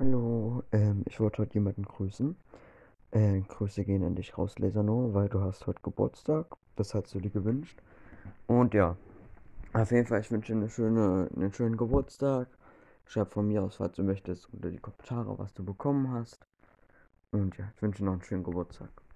Hallo, 0.00 0.62
ähm, 0.70 1.02
ich 1.06 1.18
wollte 1.18 1.42
heute 1.42 1.54
jemanden 1.54 1.82
grüßen. 1.82 2.36
Äh, 3.10 3.40
Grüße 3.40 3.84
gehen 3.84 4.04
an 4.04 4.14
dich 4.14 4.38
raus, 4.38 4.56
Lesano, 4.60 5.12
weil 5.12 5.28
du 5.28 5.40
hast 5.40 5.66
heute 5.66 5.82
Geburtstag. 5.82 6.46
Das 6.76 6.94
hast 6.94 7.12
du 7.16 7.20
dir 7.20 7.30
gewünscht. 7.30 7.82
Und 8.46 8.74
ja, 8.74 8.96
auf 9.72 9.90
jeden 9.90 10.06
Fall, 10.06 10.20
ich 10.20 10.30
wünsche 10.30 10.52
dir 10.52 10.58
eine 10.60 10.70
schöne, 10.70 11.28
einen 11.34 11.52
schönen 11.52 11.76
Geburtstag. 11.76 12.46
Schreib 13.06 13.32
von 13.32 13.48
mir 13.48 13.64
aus, 13.64 13.74
falls 13.74 13.96
du 13.96 14.04
möchtest, 14.04 14.48
unter 14.52 14.70
die 14.70 14.78
Kommentare, 14.78 15.36
was 15.36 15.52
du 15.54 15.64
bekommen 15.64 16.12
hast. 16.12 16.46
Und 17.32 17.58
ja, 17.58 17.64
ich 17.74 17.82
wünsche 17.82 17.98
dir 17.98 18.04
noch 18.04 18.12
einen 18.12 18.22
schönen 18.22 18.44
Geburtstag. 18.44 19.02